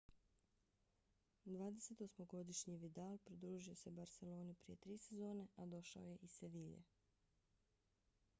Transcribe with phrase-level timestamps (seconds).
[1.55, 6.83] 28-godišnji vidal pridružio se barseloni prije tri sezone a došao je iz sevilje